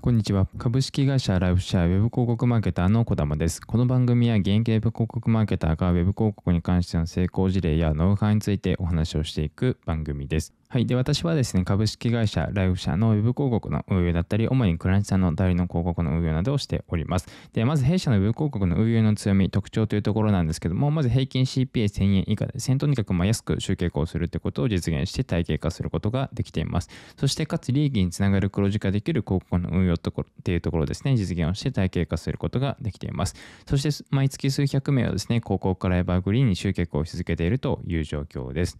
[0.00, 0.46] こんにちは。
[0.58, 3.60] 株式会社ライフシェアウェブ広告マーケターの小玉です。
[3.60, 10.54] この番組は現役ウェブ広告マーケターがウェブ広告に関しての成功事例やノウハウについてお話をしていく番組です。
[10.70, 10.86] はい。
[10.86, 17.26] で、私はですね、株式会社ライフ社の Web 広告の運営だったり、主にクラントさんの代理の広告の運営などをしております。
[17.54, 26.90] で、まず弊社の Web 広告の運営の強み、特徴というところなんですけども、まず平均 CPA1000 円以下で、とにかくま安く集計をするってことを実現して体系化することができています。
[27.16, 33.34] そして、かつ利益につながる黒字化できる広告の運用ところっていうところですね、実現をして体系化することができています。
[33.66, 38.78] そして、毎月数百名をですね、広告からエバーグリーンに集計化をし続けているという状況です。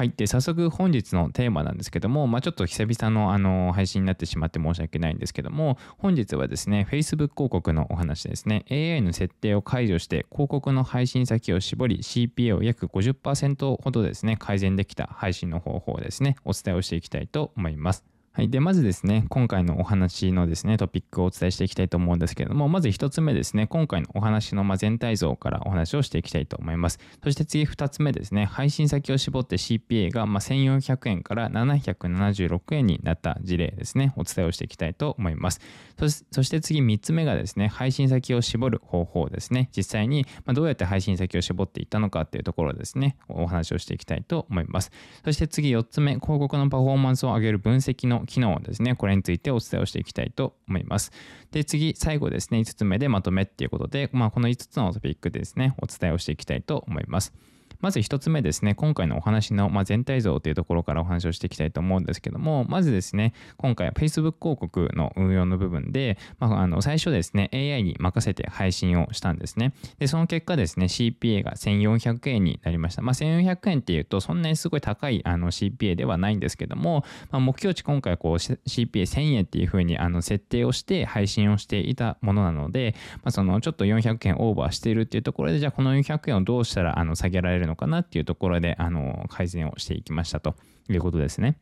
[0.00, 0.14] はい。
[0.16, 18.09] で、早速本日のテーマなんですけども、まあ、ちょっと久々のあの配信になってしまって申し訳ないんですけども、本日はですね、Facebook 広告のお話ですね、AI の設定を解除して広告の配信先を絞り、CPA を約50%ほどですね、改善できた配信の方法ですね、お伝えをしていきたいと思います。
[18.32, 18.48] はい。
[18.48, 27.00] で、まずですね、今回のお話のですね、トピックをお伝えしていきたいと思うんですけれども、まず1つ目ですね、今回のお話の全体像からお話をしていきたいと思います。
[27.24, 35.60] そして次2つ目ですね、配信先を絞って CPA が1400円から776円になった事例ですね、お伝えをしていきたいと思います。
[35.98, 36.08] そ
[36.44, 44.92] して次3つ目がですね、配信先を絞る方法ですね、実際にどうやって配信先を絞っていったのかっていうところですね、お話をしていきたいと思います。
[45.24, 51.12] そして次4つ目、広告のパフォーマンスを上げる分析の機能ですね、これについてお伝えをしていきたいと思います。
[51.50, 57.32] で、次、最後ですね、5つ目でまとめっていうことで、まあ、この5つのトピックでですね、お伝えをしていきたいと思います。
[57.80, 69.72] まず1つ目ですね、今回のお話の、ま全体像というところからお話をしていきたいと思うんですけども、まずですね、今回は Facebook 広告の運用の部分で、まあ、あの最初ですね、AI に任せて配信をしたんですね。
[69.98, 73.02] で、その結果ですね、CPA が1400円になりました。
[73.02, 90.54] まあ、1400円っていうと、そんなにすごい高いあの CPA ではないんですけども、まあ、目標値今回こう CPA1000 円っていうふうにあの設定をして配信をしていたものなので、まあ、そのちょっと400円オーバーしているっていうところで、じゃあこの400円をどうしたらあの下げられるののかなっていうところで、あの、改善をしていきましたと
[90.88, 91.56] いうことですね。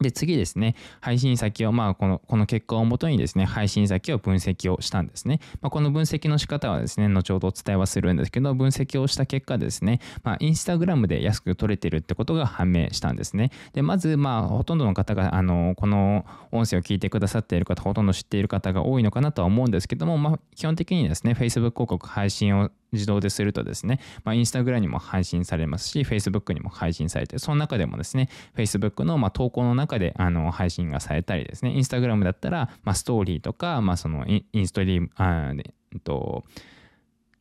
[0.00, 5.38] で、次ですね、配信先を、まあ、この、この結果をもとにですね、配信先を分析をしたんですね。
[5.60, 13.50] まあ、この分析の仕方はですね、後ほどお伝えはするんですけど、分析をした結果ですね、まあ、インスタグラムで安く取れてるってことが判明したんですね。
[13.72, 36.44] で、まず、まあ、ほとんどの方が、あの、この音声を聞いてくださっている方、ほとんど知っている方が多いのかなとは思うんですけども、まあ、基本的にですね、Facebook 広告配信を自動でするとですね、まあ、インスタグラムにも配信されますし、Facebook にも配信されて、その中でもですね、Facebook のま投稿の中であの配信がされたりですね、インスタグラムだったら、まあ、ストーリーとか、まあ、そのインストリーム、あえっと、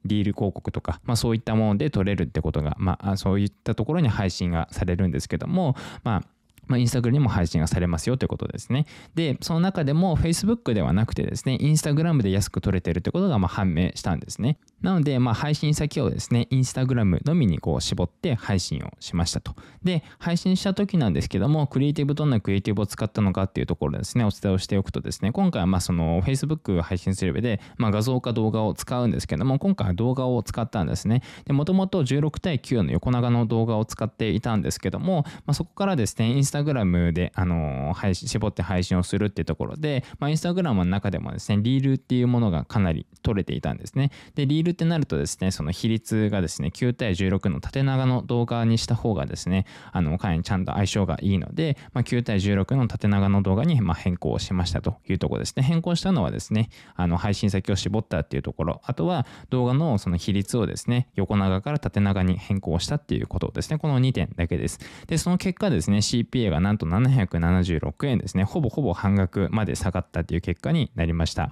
[0.05, 6.32] リール広告とか、まあ、そういったもので撮れるってことが、まあ、そういったところに配信がされるんですけども、まあ、
[6.67, 8.85] まあ、インスタグラムにも配信がされますよということですね。
[9.15, 14.57] で、その中でも Facebook ではなくてですね、インスタグラムで安く取れてるってことがま判明したんですね。
[14.81, 19.55] なので、まあ、配信先をですね、インスタグラムのみにこう絞って配信をしましたと。
[19.83, 31.21] で、配信した時なんですけども、クリエイティブどんなクリエイティブを使ったのかっていうところですね、お伝えをしておくとですね、今回はまあその Facebook 配信する上で、まあ、画像か動画を使うんですけども、今回は動画を使ったんですね。
[31.45, 44.11] で、もともと16対9の横長の動画を使っていたんですけども、まあ、そこからですね、インスタグラムで、あの配信、絞って配信をするってところで、まあ、インスタグラムの中でもですね、リールっていうものがかなり取れていたんですね。
[44.35, 55.63] で、リールってなるとですね、その比率がですね、9対16の縦長の動画にした方がですね、あの、かなりちゃんと相性がいいので、まあ、9対16の縦長の動画にま変更しましたというところですね。
[55.63, 63.77] 変更したのはですね、あの、配信先を絞ったっていうところ、あとは動画のその比率をですね、横長から縦長に変更したっていうことですね。
[63.77, 64.79] この2点だけです。
[65.07, 71.51] で、その結果ですね、CPA がなんと776円ですね、ほぼほぼ半額まで下がったという結果になりました。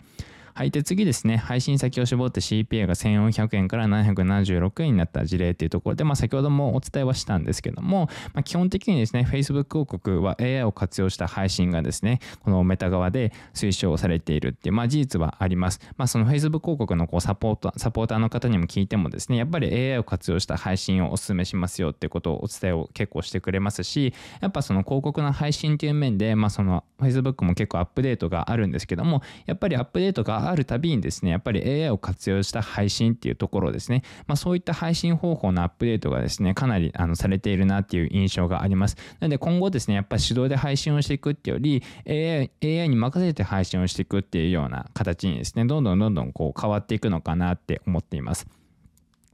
[0.53, 0.71] はい。
[0.71, 15.79] で、次ですね、配信先を絞って CPA が1400円から776円になった事例っていうところで、まあ、先ほどもお伝えはしたんですけども、まあ、基本的にですね、Facebook 広告は AI を活用した配信がですね、このメタ側で推奨されているっていう、まあ、事実はあります。
[15.97, 38.97] まあ、その Facebook 広告のこうサポート、サポーターの方にも聞いてもですね、やっぱり AI を活用した配信をお勧めしますよってことをお伝えを結構してくれますし、やっぱその広告の配信っていう面で、まあ、その Facebook も結構アップデートがあるんですけども、やっぱりアップデートがあるたびにですね、やっぱり AI を活用した配信っていうところですね、まあ、そういった配信方法のアップデートがですね、かなりあのされているなっていう印象があります。
[39.19, 42.51] なので今後ですね、やっぱり手動で配信をしていくっていうより、AI,
[42.81, 48.47] AI に任せて配信をしていくっていうような形にですね、どんどんどんどんこう変わっていくのかなって思っています。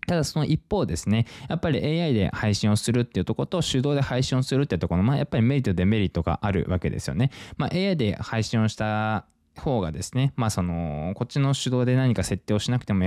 [0.08, 7.30] ただその一方ですね、やっぱり AI で配信をするっていうところと手動で配信をするっていうところの、まあ、やっぱりメリットデメリットがあるわけですよね。
[7.58, 9.26] まあ、AI で配信をした
[9.60, 13.04] 方がですねまあそのこっちの手動で何か設定をしなくても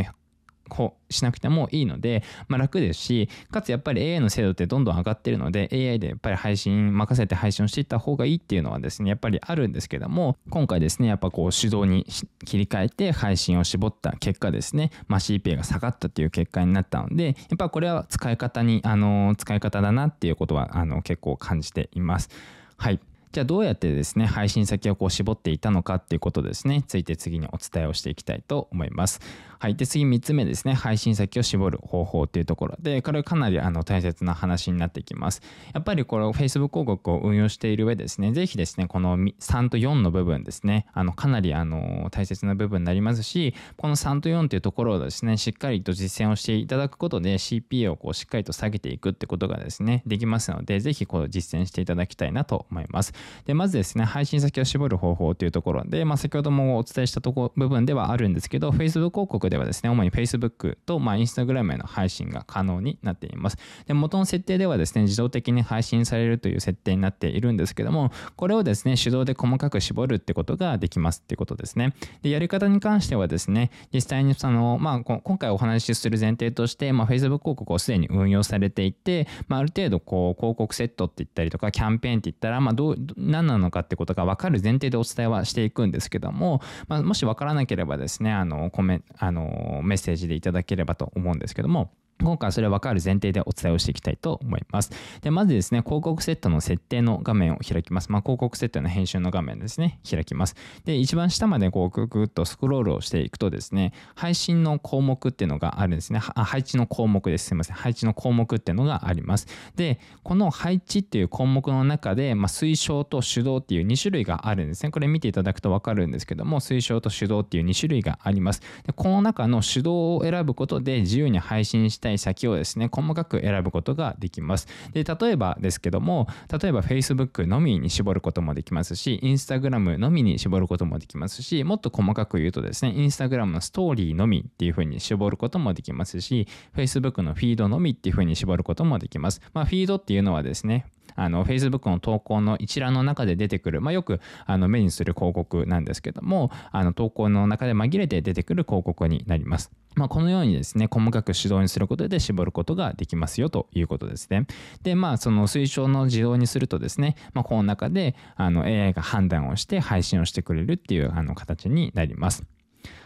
[1.11, 12.07] しなくてもいいので、まあ、楽ですしかつやっぱり AI の精度ってどんどん上がってるので AI でやっぱり配信任せて配信をしていった方がいいっていうのはですねやっぱりあるんですけども今回ですねやっぱこう手動に
[12.45, 22.29] 切り替えて配信を絞った結果ですね、まあ、CPA が下がったっていう結果になったのでやっぱこれは使い方にあの使い方だなっていうことはあの結構感じています。
[22.77, 23.01] はい
[23.33, 29.21] じゃあどうやってですね配信先をこう絞っていたのかっていうことですねついて次にお伝えをしていきたいと思います。
[29.63, 29.77] はい。
[29.77, 30.73] で、次3つ目ですね。
[30.73, 35.43] 配信先を絞る方法っていうところで、これかなりあの大切な話になってきます。
[35.75, 53.13] やっぱりこれを Facebook 広告を運用している上ですね、ぜひですね、この3と4の部分ですね、あのかなりあの大切な部分になりますし、この3と4っていうところをですね、しっかりと実践をしていただくことで CPA をこうしっかりと下げていくってことがですね、できますので、ぜひこう実践していただきたいなと思います。
[53.47, 63.59] で、まずですね、配信先を絞る方法というところで、まあ、先ほどもお伝えしたとこ部分ではあるんですけど、Facebook 広告ではですね、主に Facebook と、まあ、Instagram への配信が可能になっています。
[63.87, 71.95] で、元の設定ではですね、自動的に配信されるという設定になっているんですけども、これをですね、手動で細かく絞るってことができますってことですね。
[72.23, 91.93] で、やり方に関してはですね、実際にその、まあ、今回お話しする前提として、まあ、Facebook 広告をすでに運用されていて、まあ、ある程度こう広告セットって言ったりとかキャンペーンって言ったら、まあ、どう何なのかってことが分かる前提でお伝えはしていくんですけども、まあ、もし分からなければですねあのコメあのメッセージでいただければと思うんですけども
[92.23, 94.91] 今回はそれは分かる前提でお伝えをしていきたいと思います。
[95.23, 98.13] で、まずですね、広告セットの設定の画面を開きます。
[98.13, 100.55] まあ、広告セットの編集の画面ですね、開きます。
[100.85, 106.21] で、一番下までこうググッとスクロールをしていくとですね、配信の項目っていうのがあるんですね。
[106.35, 107.47] あ配置の項目です。
[107.47, 107.77] すいません。
[107.77, 109.47] 配置の項目っていうのがあります。
[109.77, 114.91] で、この配置っていう項目の中で、まあ、推奨と手動っていう2種類があるんですね。
[114.91, 118.61] これ見ていただくと分かるんですけども、推奨と手動っていう2種類があります。
[118.87, 124.69] で、この中の手動を選ぶことで自由に配信したい先をですね、細かく選ぶことができます。
[124.93, 136.47] で、例えばですけども、例えば Facebook のみに絞ることもできますし、Instagram のみに絞ることもできますし、もっと細かく言うとですね、Instagram のストーリーのみっていうふうに絞ることもできますし、
[136.77, 139.41] Facebook のフィードのみっていうふうに絞ることもできます。
[139.53, 140.87] まあ、フィードっていうのはですね、
[141.17, 149.71] あの Facebook の投稿の一覧の中で出てくる、まあ、よくあの目にする広告なんですけどもあの投稿の中で紛れて出てくる広告になります。
[149.97, 154.47] まあ、このようにですね細かく指導にすることで絞ることができますよということですね。
[154.83, 162.45] でまあその推奨の自動にするとですね、まあ、この中であの AI が判断をして配信をしてくれるっていうあの形になります。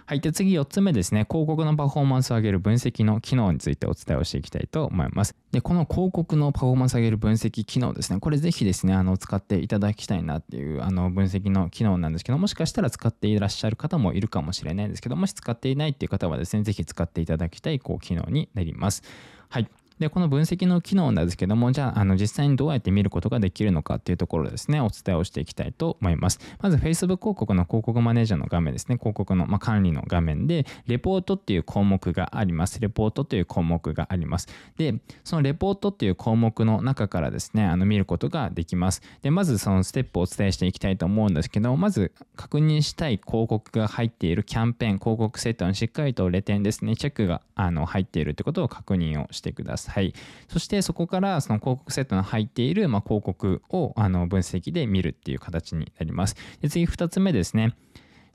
[0.06, 0.20] はい。
[0.20, 1.26] で、次4つ目ですね。
[1.28, 5.34] 広告のパフォーマンスを上げる分析の機能についてお伝えをしていきたいと思います。
[5.52, 8.20] で、この広告のパフォーマンスを上げる分析機能ですね。
[8.20, 19.02] これぜひですね、あの、使っていただきたいなっていう、あの、分析の機能なんですけど、もしかしたら使っていらっしゃる方もいるかもしれないんですけど、もし使っていないっていう方はですね、ぜひ使っていただきたい、こう、機能になります。
[19.48, 19.68] はい。
[19.98, 26.40] で、この分析の機能なんですけども、じゃあ、あの実際にどうやって見ることができるのかっていうところですね、お伝えをしていきたいと思います。
[26.60, 32.80] まず、Facebook 広告の広告マネージャーの画面ですね、広告の、ま管理の画面で、レポートっていう項目があります。
[32.80, 34.48] レポートという項目があります。
[34.76, 39.02] で、そのレポートっていう項目の中からですね、あの見ることができます。
[39.22, 49.83] で、まずそのステップをお伝えしていきたいと思うんですけど、まず確認したい広告が入っているキャンペーン、広告セットにしっかりとレ点ですね、チェックがあの入っているってことを確認をしてください。
[49.90, 50.14] はい
[50.48, 56.36] そしてそこからその広告セットの入っているま広告をあの分析で見るっていう形になります。
[56.60, 57.74] で次2つ目ですね。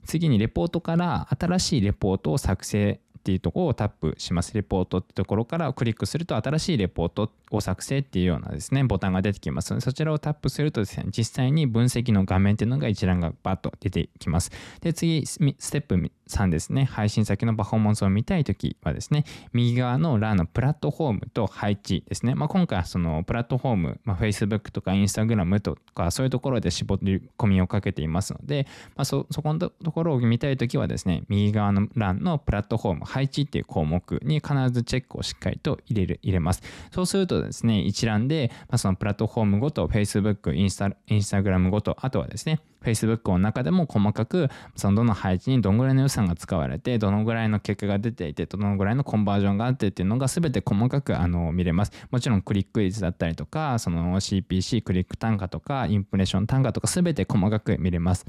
[0.04, 4.54] 次にレポートから新しいレポートを作成っていうところをタップします。
[4.54, 14.50] レポートってところからクリックすると新しいレポートを作成っていうようなですね、ボタンが出てきますので、そちらをタップするとですね、実際に分析の画面っていうのが一覧がバッと出てきます。
[14.80, 22.34] で、次、ステップ3ですね、配信先のパフォーマンスを見たいときはですね、右側の欄のプラットフォームと配置ですね。
[22.34, 36.62] まあ、今回はそのプラットフォーム、まあ、Facebook とか Instagram とかそういうところで絞り込みをかけていますので、まあ、そ、そこのところを見たいときはですね、右側の欄のプラットフォーム、配置っていう項目に必ずチェックをしっかりと入れる、入れます。
[36.92, 58.24] そうするとですね、一覧で、まあ、そのプラットフォームごと Facebook、インスタ、インスタグラムごと、あとはですね、Facebook の中でも細かくそのどの配置にどのぐらいの予算が使われてどのぐらいの結果が出ていてどのぐらいのコンバージョンがあってっていうのが全て細かくあの見れますもちろんクリック率だったりとかその CPC クリック単価とかインプレッション単価とか全て細かく見れます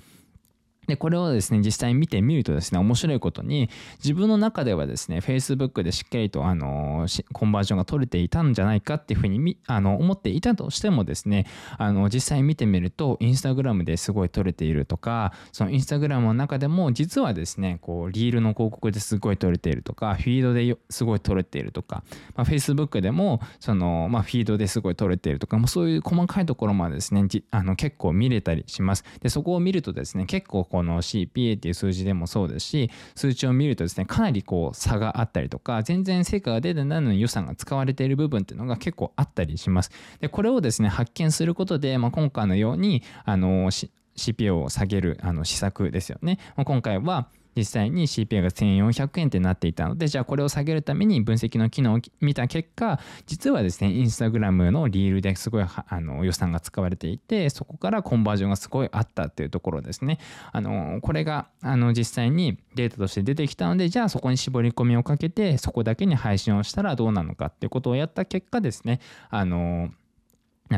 [0.87, 3.69] でこれをですね実際に見てみるとですね面白いことに
[3.99, 11.45] 自分の中ではですね Facebook でしっかりとあのコンバージョンが取れていたんじゃないかっていうふうにあの思っていたとしてもですね
[11.77, 22.03] あの実際見てみると Instagram ですごい取れているとかその Instagram の中でも実はですねこうリールの広告ですごい取れているとかフィードですごい取れているとか、
[22.35, 27.21] まあ、Facebook でもその、まあ、フィードですごい取れているとかもうそういう細かいところまでですね
[27.51, 29.03] あの結構見れたりします。
[29.21, 39.91] でそこを見るとですね結構この CPA っていう数字でもそうですし数値を見るとですねかなりこう差があったりとか全然成果が出てないのに予算が使われている部分っていうのが結構あったりします。
[40.21, 46.39] でこれをですね発見することで、まあ、今回のようにあの CPA を下げるあの施策ですよね。
[46.55, 60.19] 今回は実際に CPI が1400円ってなっていたのでじゃあこれを下げるために分析の機能を見た結果実はですねインスタグラムのリールですごいあの予算が使われていてそこからコンバージョンがすごいあったっていうところですね。
[60.51, 68.99] あのこれがあの実際にデータとして出てきたのでじゃあそこに絞り込みをかけてそこだけに配信をしたらどうなのかっていうことをやった結果ですね。
[69.29, 69.91] あの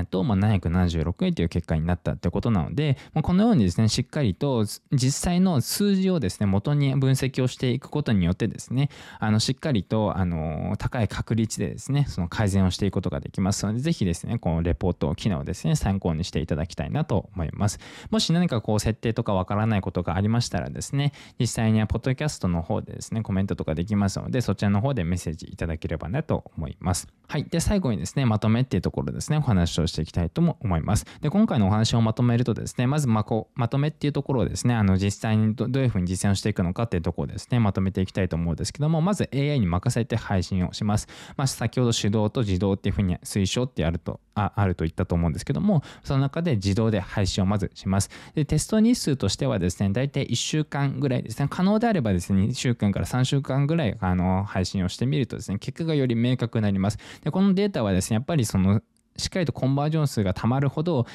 [0.05, 17.79] と、まあ、776円という結果になったということなので、まあ、このようにですね、しっかりと実際の数字をですね、元に分析をしていくことによってですね、あのしっかりとあの高い確率でですね、その改善をしていくことができますので、ぜひですね、このレポート機能をですね、参考にしていただきたいなと思います。
[18.09, 27.07] もし何かこう設定とかわからないことがありましたらですね、実際にはポッドキャストの方でですね、コメントとかできますので、そちらの方でメッセージいただければなと思います。
[27.27, 27.45] はい。
[27.45, 31.05] で、最後にですね、まとめっていうところですね、お話をしていきたいと思思います。
[31.21, 41.07] で今回のお話をまとめるとですねまずまこうまとめっていうところをですねあの実際にどういうふうに実践をしていくのかっていうところをですねまとめていきたいと思うんですけどもまず AI に任せて配信をします。
[41.37, 48.09] まあ、先ほど手動と自動っていうふうに推奨ってあるとああると言ったと思うんですけどもその中で自動で配信をまずします。
[48.35, 56.97] でテスト日数としてはですね大体1週間ぐらいですね可能であればですね2週間から3週間ぐらいあの配信をしてみるとですね結果がより明確になります。
[57.23, 58.81] でこのデータはですねやっぱりその
[59.17, 61.05] しっかりとコンバージョン数がたまるほど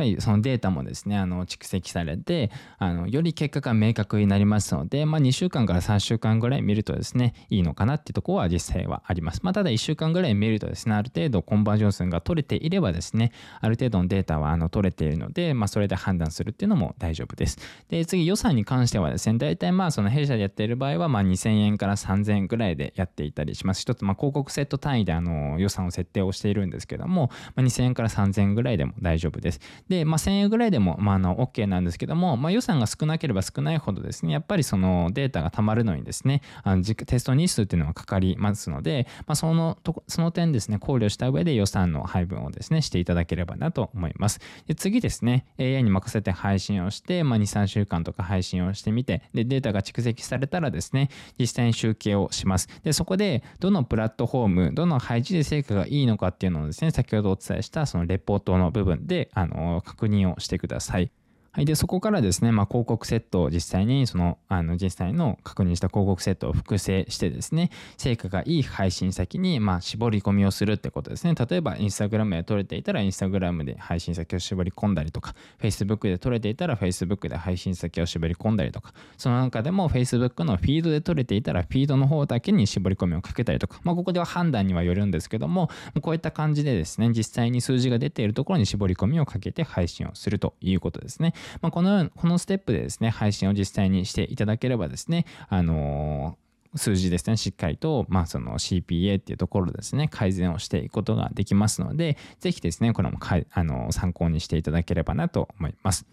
[0.00, 17.58] ぱりそのデータもですねあの蓄積されてあのより結果が明確になりますので、まあ、2週間から3週間ぐらい見るとですねいいのかなっていうところは実際はあります、まあ、ただ1週間ぐらい見るとですねある程度コンバージョン数が取れていればですねある程度のデータはあの取れているので、まあ、それで判断するっていうのも大丈夫です。
[17.88, 23.82] で次予算に関してはですね大体まあその弊社でやっている場合はまあ2000円から3000円ぐらいでやっていたりします。
[23.82, 29.60] 一つまあ広告セット単位であの予算を設定をしているんですけども、まあ、2000円から3000円ぐらいでも大丈夫です。
[29.90, 44.38] で、まあ、1000円ぐらいでも、まあ、あの OK なんですけども、まあ、予算が少なければ少ないほどですねやっぱりそのデータがたまるのにですねあのテスト日数っていうのはかかりますので、まあ、そのとその点ですね考慮した上で予算の配分をですねしていただければなと思います。
[44.68, 52.68] で次ですね AI に任せて配信をして、まあ、23週間とか配信をしてみてでデータが蓄積されたらですね実際に集計をします。
[52.84, 61.10] でそこでどのプラットフォームどの配置で成果がいいのかっていうのをですね先ほどお伝えしたそのレポートの部分であの確認をしてください。
[61.52, 71.34] はい、でそこからですね、まあ、広告セットを実際にそのあの実際の確認した広告セットを複製してですね成果がいい配信先にまあ絞り込みをするってことですね。
[71.34, 85.68] 例えばインスタグラムで撮れていたらインスタグラムで配信先を絞り込んだりとか Facebook で撮れていたら Facebook で配信先を絞り込んだりとかその中でも Facebook のフィードで撮れていたらフィードの方だけに絞り込みをかけたりとか、まあ、ここでは判断にはよるんですけども
[86.00, 91.34] こういった感じでですね実際に数字が出ているところに絞り込みをかけて配信をするということですね。
[91.62, 106.06] まあ、このこのステップでですね配信を実際にしていただければですねあのー、数字ですね、しっかりと、まあ、その CPA っていうところですね、改善をしていくことができますので、ぜひですね、これもかあの参考にしていただければなと思います。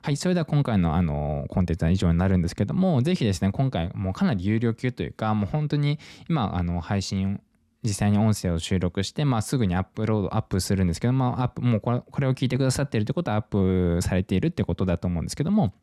[0.00, 5.98] はい、それでは今回のあのコンテンツは以上になるんですけども、ぜひですね、今回もうかなり有料級というか、もう本当に
[6.28, 7.40] 今、あの配信
[7.82, 15.74] 実際に音声を収録して、まあ、すぐにアップロードアップするんですけど、まあ、アップもうこれこれを聞いてくださっているってことはアップされているってことだと思うんですけども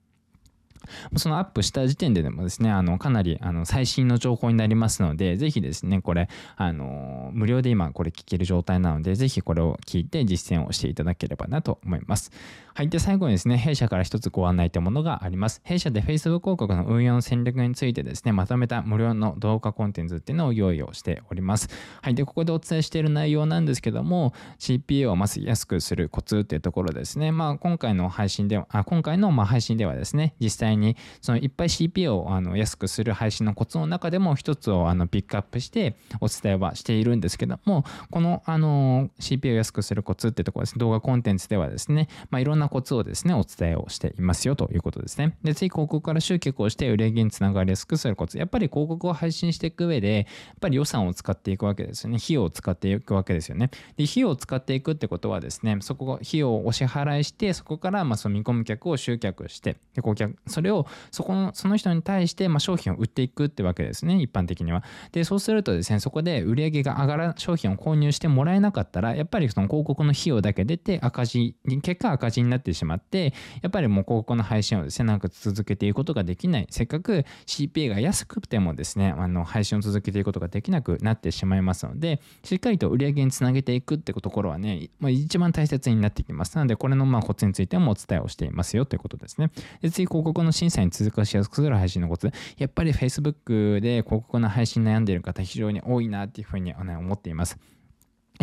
[1.17, 12.32] そのアップした時点ででもですね、あのかなりあの最新の情報になりますので、ぜひですね、これ、あの無料で今これ聞ける状態なので、ぜひこれを聞いて実践をしていただければなと思います。
[12.77, 12.89] はい。
[12.89, 15.62] で、最後にですね、弊社から一つご案内というものがあります。
[15.63, 21.70] 弊社で Facebook 広告の運用の戦略についてですね、まとめた無料の動画コンテンツっていうのを用意をしております。
[22.01, 22.15] はい。
[22.15, 27.32] で、ここでお伝えしている内容なんですけども、CPA をまず安くするコツっていうところですね。
[27.32, 45.38] まあ、今回の配信では、あ今回のま配信ではですね、実際際にそのいっぱい CPA をあの安くする配信のコツの中でも一つをあのピックアップしてお伝えはしているんですけどもこのあの CPA を安くするコツってところですね動画コンテンツではですね、まあ、いろんなコツをですねお伝えをしていますよということですね。
[45.43, 48.38] で次広告から集客をして売上につながりやすくするコツ。
[48.38, 50.25] やっぱり広告を配信していく上でやっ
[50.60, 52.17] ぱり予算を使っていくわけですよね。
[52.17, 53.69] 費用を使っていくわけですよね。
[53.98, 64.84] で費用を使っていくってことはですねそこ費用をお支払いしてそこからまあその見込み客を集客してで顧客それをそこのその人に対してま商品を売っていくってわけですね一般的には。
[65.12, 76.68] でそうするとですねそこで売上が上がら商品を購入してもらえなかったらやっぱりその広告の費用だけ出て赤字結果赤字になってしまってやっぱりもう広告の配信をですねなんか続けていくことができない。
[76.70, 86.56] せっかく CPA が安くてもですねあの配信を続けていくことができなくなってしまいますのでしっかりと売上につなげていくってところはね、まあ、一番大切になってきます。
[86.56, 89.52] なのでこれのまあコツについてもお伝えをしていますよということですね。
[89.82, 92.32] で次広告の審査に通過しやすくする配信のコツ。
[92.58, 97.58] やっぱり Facebook で広告の配信悩んでいる方非常に多いなっていうふうに思っています。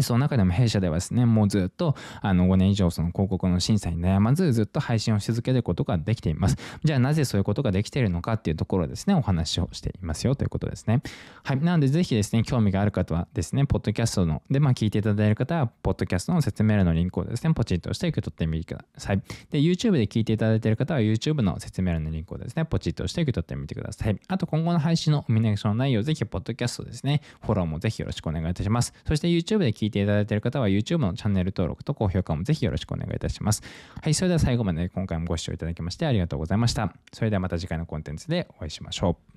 [0.01, 6.57] その中でも弊社ではですね、もうずっとあの5年以上その広告の審査に悩まずずっと配信をし続けることができています。
[6.85, 11.03] じゃあなぜそういうことができているのかっていうところですね、お話をしていますよということですね。
[11.43, 11.61] はい。
[11.61, 19.23] なのでぜひですね、興味がある方はですね、ポッドキャストの、で、まあ聞いていただいる方は、ポッドキャストの説明欄のリンクをですね、ポチッとして受け取ってみてください。
[19.51, 24.19] で、YouTube で聞いていただいている方は、YouTube の説明欄のリンクをですね、ポチッとして受け取ってみてください。
[24.29, 28.95] あと、今後の配信のお見逃しの内容、ぜひ、ポッドキャストですね、フォローもぜひよろしくお願いいたします。
[29.07, 33.63] そして YouTube で聞いていただいている方は、YouTube のチャンネル登録と高評価もぜひよろしくお願いいたします。
[34.01, 36.95] はい、それでは最後まで今回もご視聴いただきましてありがとうございました。
[37.13, 39.32] それではまた次回のコンテンツでお会いしましょう。